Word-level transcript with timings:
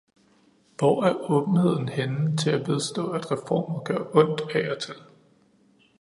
Hvor 0.77 1.03
er 1.03 1.31
åbenheden 1.31 1.89
henne 1.89 2.37
til 2.37 2.49
at 2.49 2.67
vedstå, 2.67 3.11
at 3.11 3.31
reformer 3.31 3.79
gør 3.79 3.97
ondt 4.13 4.41
af 4.55 4.71
og 4.71 4.79
til? 4.81 4.95